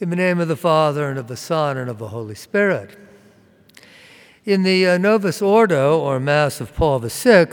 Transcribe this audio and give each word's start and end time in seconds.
In 0.00 0.08
the 0.08 0.16
name 0.16 0.40
of 0.40 0.48
the 0.48 0.56
Father, 0.56 1.10
and 1.10 1.18
of 1.18 1.28
the 1.28 1.36
Son, 1.36 1.76
and 1.76 1.90
of 1.90 1.98
the 1.98 2.08
Holy 2.08 2.34
Spirit. 2.34 2.96
In 4.46 4.62
the 4.62 4.86
uh, 4.86 4.96
Novus 4.96 5.42
Ordo, 5.42 6.00
or 6.00 6.18
Mass 6.18 6.58
of 6.58 6.74
Paul 6.74 7.00
VI, 7.00 7.48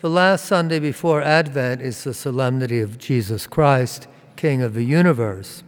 the 0.00 0.08
last 0.08 0.46
Sunday 0.46 0.78
before 0.78 1.20
Advent 1.20 1.82
is 1.82 2.02
the 2.02 2.14
solemnity 2.14 2.80
of 2.80 2.96
Jesus 2.96 3.46
Christ, 3.46 4.08
King 4.36 4.62
of 4.62 4.72
the 4.72 4.84
universe. 4.84 5.62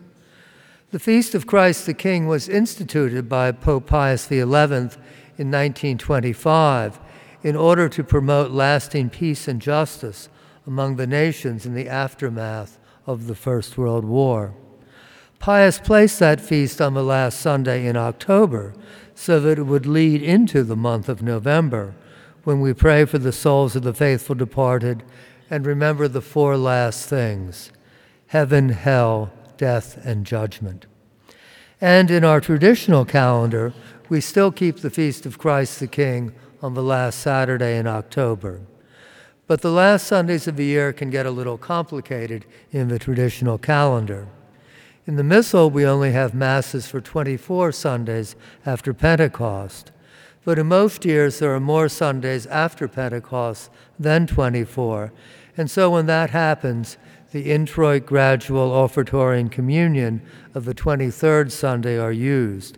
The 0.93 0.99
Feast 0.99 1.35
of 1.35 1.47
Christ 1.47 1.85
the 1.85 1.93
King 1.93 2.27
was 2.27 2.49
instituted 2.49 3.29
by 3.29 3.53
Pope 3.53 3.87
Pius 3.87 4.29
XI 4.29 4.41
in 4.41 4.47
1925 4.47 7.01
in 7.43 7.55
order 7.55 7.87
to 7.91 8.03
promote 8.03 8.51
lasting 8.51 9.11
peace 9.11 9.47
and 9.47 9.61
justice 9.61 10.31
among 10.67 10.97
the 10.97 11.07
nations 11.07 11.67
in 11.67 11.75
the 11.75 11.87
aftermath 11.87 12.79
of 13.07 13.27
the 13.27 13.35
First 13.35 13.77
World 13.77 14.07
War. 14.07 14.55
Pius 15.39 15.79
placed 15.79 16.19
that 16.19 16.41
feast 16.41 16.81
on 16.81 16.95
the 16.95 17.03
last 17.03 17.41
Sunday 17.41 17.87
in 17.87 17.97
October 17.97 18.75
so 19.15 19.41
that 19.41 19.59
it 19.59 19.65
would 19.65 19.87
lead 19.87 20.23
into 20.23 20.63
the 20.63 20.77
month 20.77 21.09
of 21.09 21.23
November 21.23 21.95
when 22.45 22.61
we 22.61 22.73
pray 22.73 23.05
for 23.05 23.19
the 23.19 23.33
souls 23.33 23.77
of 23.77 23.83
the 23.83 23.95
faithful 23.95 24.35
departed 24.35 25.03
and 25.51 25.67
remember 25.67 26.09
the 26.09 26.21
four 26.21 26.57
last 26.57 27.09
things 27.09 27.71
heaven, 28.29 28.69
hell, 28.69 29.33
death, 29.57 29.99
and 30.05 30.27
judgment. 30.27 30.87
And 31.81 32.11
in 32.11 32.25
our 32.25 32.41
traditional 32.41 33.05
calendar, 33.05 33.73
we 34.09 34.21
still 34.21 34.53
keep 34.53 34.79
the 34.79 34.91
Feast 34.91 35.25
of 35.25 35.39
Christ 35.39 35.81
the 35.81 35.87
King 35.87 36.33
on 36.61 36.75
the 36.75 36.83
last 36.83 37.21
Saturday 37.21 37.79
in 37.79 37.87
October. 37.87 38.61
But 39.47 39.63
the 39.63 39.71
last 39.71 40.07
Sundays 40.07 40.47
of 40.47 40.57
the 40.57 40.65
year 40.65 40.93
can 40.93 41.09
get 41.09 41.25
a 41.25 41.31
little 41.31 41.57
complicated 41.57 42.45
in 42.71 42.89
the 42.89 42.99
traditional 42.99 43.57
calendar. 43.57 44.29
In 45.09 45.17
the 45.17 45.25
Missal, 45.25 45.71
we 45.71 45.87
only 45.87 46.13
have 46.13 46.35
Masses 46.35 46.87
for 46.87 47.01
24 47.01 47.73
Sundays 47.73 48.37
after 48.67 48.93
Pentecost. 48.93 49.91
But 50.45 50.59
in 50.59 50.67
most 50.67 51.07
years, 51.07 51.39
there 51.39 51.55
are 51.55 51.61
more 51.61 51.89
Sundays 51.89 52.45
after 52.49 52.87
Pentecost 52.89 53.71
than 53.99 54.27
24. 54.27 55.11
And 55.57 55.71
so 55.71 55.89
when 55.93 56.05
that 56.09 56.29
happens, 56.29 56.99
the 57.33 57.51
introit, 57.51 58.05
gradual, 58.05 58.71
offertory, 58.71 59.41
and 59.41 59.51
communion 59.51 60.21
of 60.55 60.67
the 60.67 60.75
23rd 60.75 61.53
Sunday 61.53 61.99
are 61.99 62.13
used. 62.13 62.77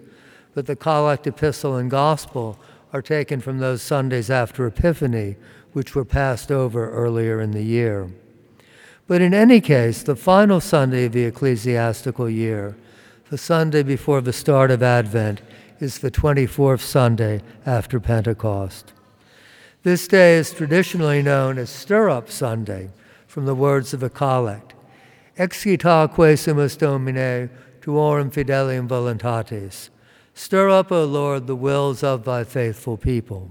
But 0.55 0.67
the 0.67 0.77
collect, 0.77 1.27
epistle, 1.27 1.75
and 1.75 1.91
gospel 1.91 2.61
are 2.93 3.03
taken 3.03 3.41
from 3.41 3.59
those 3.59 3.83
Sundays 3.83 4.31
after 4.31 4.69
Epiphany, 4.69 5.35
which 5.73 5.97
were 5.97 6.05
passed 6.05 6.53
over 6.53 6.93
earlier 6.93 7.41
in 7.41 7.51
the 7.51 7.65
year. 7.65 8.09
But 9.11 9.23
in 9.23 9.35
any 9.35 9.61
case, 9.61 10.05
the 10.05 10.15
final 10.15 10.61
Sunday 10.61 11.07
of 11.07 11.13
the 11.13 11.25
ecclesiastical 11.25 12.31
year, 12.31 12.77
the 13.29 13.39
Sunday 13.39 13.83
before 13.83 14.21
the 14.21 14.33
start 14.33 14.71
of 14.71 14.85
Advent, 14.85 15.43
is 15.81 15.99
the 15.99 16.13
24th 16.13 16.79
Sunday 16.79 17.43
after 17.67 17.99
Pentecost. 17.99 18.93
This 19.83 20.07
day 20.07 20.37
is 20.37 20.53
traditionally 20.53 21.23
known 21.23 21.59
as 21.59 21.71
Stir 21.71 22.09
Up 22.09 22.31
Sunday, 22.31 22.91
from 23.27 23.47
the 23.47 23.55
words 23.57 23.93
of 23.93 23.99
the 23.99 24.11
collect 24.11 24.75
Excita 25.37 26.09
quesumus 26.15 26.79
Domine 26.79 27.51
tuorum 27.81 28.31
fidelium 28.31 28.87
voluntates. 28.87 29.91
Stir 30.35 30.71
up, 30.71 30.93
O 30.93 31.05
Lord, 31.05 31.49
the 31.49 31.57
wills 31.57 32.05
of 32.05 32.23
thy 32.23 32.45
faithful 32.45 32.97
people. 32.97 33.51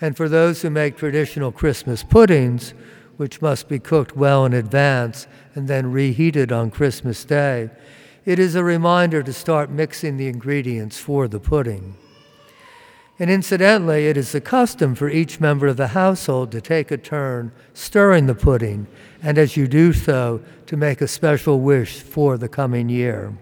And 0.00 0.16
for 0.16 0.28
those 0.28 0.62
who 0.62 0.70
make 0.70 0.96
traditional 0.96 1.50
Christmas 1.50 2.04
puddings, 2.04 2.74
which 3.18 3.42
must 3.42 3.68
be 3.68 3.78
cooked 3.78 4.16
well 4.16 4.46
in 4.46 4.54
advance 4.54 5.26
and 5.54 5.68
then 5.68 5.92
reheated 5.92 6.50
on 6.50 6.70
Christmas 6.70 7.24
Day, 7.24 7.68
it 8.24 8.38
is 8.38 8.54
a 8.54 8.64
reminder 8.64 9.22
to 9.22 9.32
start 9.32 9.70
mixing 9.70 10.16
the 10.16 10.28
ingredients 10.28 10.98
for 10.98 11.28
the 11.28 11.40
pudding. 11.40 11.96
And 13.18 13.28
incidentally, 13.28 14.06
it 14.06 14.16
is 14.16 14.30
the 14.30 14.40
custom 14.40 14.94
for 14.94 15.08
each 15.08 15.40
member 15.40 15.66
of 15.66 15.76
the 15.76 15.88
household 15.88 16.52
to 16.52 16.60
take 16.60 16.92
a 16.92 16.96
turn 16.96 17.50
stirring 17.74 18.26
the 18.26 18.34
pudding, 18.36 18.86
and 19.20 19.36
as 19.36 19.56
you 19.56 19.66
do 19.66 19.92
so, 19.92 20.40
to 20.66 20.76
make 20.76 21.00
a 21.00 21.08
special 21.08 21.58
wish 21.58 22.00
for 22.00 22.38
the 22.38 22.48
coming 22.48 22.88
year. 22.88 23.36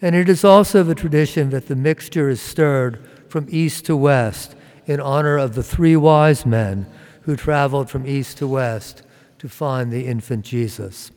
And 0.00 0.14
it 0.14 0.28
is 0.28 0.44
also 0.44 0.84
the 0.84 0.94
tradition 0.94 1.50
that 1.50 1.66
the 1.66 1.74
mixture 1.74 2.28
is 2.28 2.40
stirred 2.40 3.04
from 3.28 3.48
east 3.50 3.86
to 3.86 3.96
west 3.96 4.54
in 4.86 5.00
honor 5.00 5.36
of 5.36 5.56
the 5.56 5.64
three 5.64 5.96
wise 5.96 6.46
men 6.46 6.86
who 7.26 7.36
traveled 7.36 7.90
from 7.90 8.06
east 8.06 8.38
to 8.38 8.46
west 8.46 9.02
to 9.38 9.48
find 9.48 9.92
the 9.92 10.06
infant 10.06 10.44
Jesus. 10.44 11.10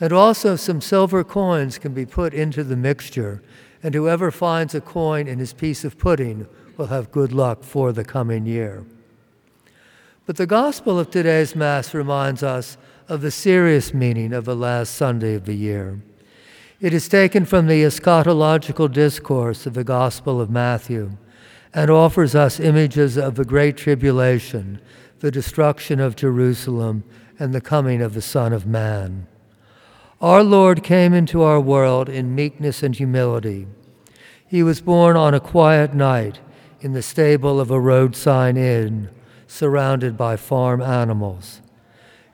And 0.00 0.12
also, 0.12 0.56
some 0.56 0.80
silver 0.80 1.24
coins 1.24 1.78
can 1.78 1.92
be 1.92 2.06
put 2.06 2.32
into 2.32 2.62
the 2.62 2.76
mixture, 2.76 3.42
and 3.82 3.94
whoever 3.94 4.30
finds 4.30 4.74
a 4.74 4.80
coin 4.80 5.26
in 5.26 5.38
his 5.38 5.52
piece 5.52 5.84
of 5.84 5.98
pudding 5.98 6.46
will 6.76 6.86
have 6.86 7.10
good 7.10 7.32
luck 7.32 7.64
for 7.64 7.92
the 7.92 8.04
coming 8.04 8.46
year. 8.46 8.84
But 10.26 10.36
the 10.36 10.46
gospel 10.46 10.98
of 10.98 11.10
today's 11.10 11.56
Mass 11.56 11.92
reminds 11.92 12.42
us 12.42 12.76
of 13.08 13.20
the 13.20 13.30
serious 13.30 13.92
meaning 13.92 14.32
of 14.32 14.44
the 14.44 14.56
last 14.56 14.94
Sunday 14.94 15.34
of 15.34 15.44
the 15.44 15.54
year. 15.54 16.00
It 16.80 16.92
is 16.92 17.08
taken 17.08 17.44
from 17.46 17.66
the 17.66 17.82
eschatological 17.82 18.92
discourse 18.92 19.66
of 19.66 19.74
the 19.74 19.84
Gospel 19.84 20.40
of 20.40 20.50
Matthew 20.50 21.16
and 21.72 21.90
offers 21.90 22.34
us 22.34 22.60
images 22.60 23.16
of 23.16 23.34
the 23.34 23.44
Great 23.44 23.76
Tribulation 23.76 24.80
the 25.20 25.30
destruction 25.30 26.00
of 26.00 26.16
Jerusalem, 26.16 27.04
and 27.38 27.54
the 27.54 27.60
coming 27.60 28.00
of 28.00 28.14
the 28.14 28.22
Son 28.22 28.52
of 28.52 28.66
Man. 28.66 29.26
Our 30.20 30.42
Lord 30.42 30.82
came 30.82 31.12
into 31.12 31.42
our 31.42 31.60
world 31.60 32.08
in 32.08 32.34
meekness 32.34 32.82
and 32.82 32.94
humility. 32.94 33.66
He 34.46 34.62
was 34.62 34.80
born 34.80 35.16
on 35.16 35.34
a 35.34 35.40
quiet 35.40 35.92
night 35.92 36.40
in 36.80 36.92
the 36.92 37.02
stable 37.02 37.60
of 37.60 37.70
a 37.70 37.80
roadside 37.80 38.56
inn, 38.56 39.10
surrounded 39.46 40.16
by 40.16 40.36
farm 40.36 40.80
animals. 40.80 41.60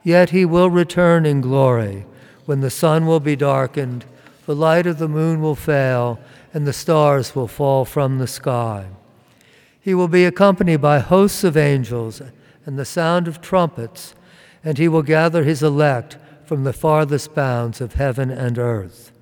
Yet 0.03 0.31
he 0.31 0.45
will 0.45 0.71
return 0.71 1.27
in 1.27 1.41
glory 1.41 2.07
when 2.45 2.61
the 2.61 2.71
sun 2.71 3.07
will 3.07 3.21
be 3.21 3.37
darkened, 3.37 4.05
the 4.47 4.57
light 4.57 4.87
of 4.87 4.99
the 4.99 5.09
moon 5.09 5.41
will 5.41 5.55
fail, 5.55 6.19
and 6.53 6.67
the 6.67 6.73
stars 6.73 7.35
will 7.35 7.49
fall 7.49 7.85
from 7.85 8.19
the 8.19 8.27
sky. 8.27 8.87
He 9.81 9.95
will 9.95 10.09
be 10.09 10.25
accompanied 10.25 10.81
by 10.81 10.99
hosts 10.99 11.45
of 11.45 11.57
angels 11.57 12.21
and 12.65 12.79
the 12.79 12.85
sound 12.85 13.29
of 13.29 13.41
trumpets, 13.41 14.15
and 14.65 14.79
he 14.79 14.89
will 14.89 15.03
gather 15.03 15.45
his 15.45 15.63
elect 15.63 16.17
from 16.45 16.65
the 16.65 16.73
farthest 16.73 17.35
bounds 17.35 17.81
of 17.81 17.95
heaven 17.95 18.31
and 18.31 18.59
earth. 18.59 19.13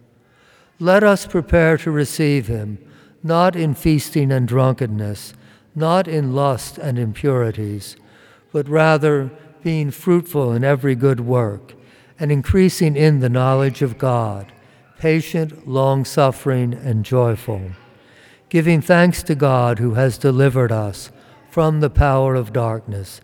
Let 0.78 1.02
us 1.04 1.26
prepare 1.26 1.76
to 1.78 1.90
receive 1.90 2.46
him, 2.46 2.78
not 3.22 3.54
in 3.54 3.74
feasting 3.74 4.32
and 4.32 4.48
drunkenness, 4.48 5.34
not 5.74 6.08
in 6.08 6.34
lust 6.34 6.78
and 6.78 6.98
impurities, 6.98 7.96
but 8.52 8.68
rather 8.68 9.30
being 9.62 9.90
fruitful 9.90 10.52
in 10.52 10.64
every 10.64 10.94
good 10.94 11.20
work, 11.20 11.74
and 12.18 12.32
increasing 12.32 12.96
in 12.96 13.20
the 13.20 13.28
knowledge 13.28 13.82
of 13.82 13.98
God, 13.98 14.52
patient, 14.98 15.68
long 15.68 16.04
suffering, 16.04 16.74
and 16.74 17.04
joyful, 17.04 17.70
giving 18.48 18.80
thanks 18.80 19.22
to 19.22 19.34
God 19.34 19.78
who 19.78 19.94
has 19.94 20.18
delivered 20.18 20.72
us 20.72 21.10
from 21.50 21.80
the 21.80 21.90
power 21.90 22.34
of 22.34 22.52
darkness 22.52 23.20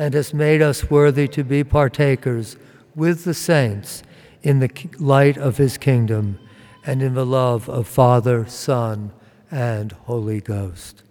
and 0.00 0.14
has 0.14 0.32
made 0.32 0.62
us 0.62 0.90
worthy 0.90 1.28
to 1.28 1.44
be 1.44 1.62
partakers 1.62 2.56
with 2.94 3.24
the 3.24 3.34
saints 3.34 4.02
in 4.42 4.58
the 4.58 4.70
light 4.98 5.36
of 5.36 5.58
his 5.58 5.76
kingdom 5.76 6.38
and 6.86 7.02
in 7.02 7.12
the 7.12 7.26
love 7.26 7.68
of 7.68 7.86
Father, 7.86 8.46
Son, 8.46 9.12
and 9.50 9.92
Holy 9.92 10.40
Ghost. 10.40 11.02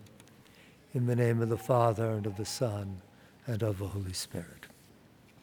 In 0.91 1.05
the 1.05 1.16
name 1.16 1.39
of 1.39 1.50
the 1.50 1.57
Father, 1.57 2.09
and 2.09 2.25
of 2.25 2.35
the 2.35 2.45
Son, 2.47 3.00
and 3.45 3.61
of 3.61 3.77
the 3.77 3.89
Holy 3.89 4.11
Spirit. 4.11 4.66